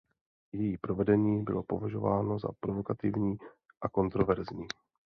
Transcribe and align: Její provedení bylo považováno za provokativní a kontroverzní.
Její 0.53 0.77
provedení 0.77 1.43
bylo 1.43 1.63
považováno 1.63 2.39
za 2.39 2.49
provokativní 2.61 3.37
a 3.81 3.89
kontroverzní. 3.89 4.67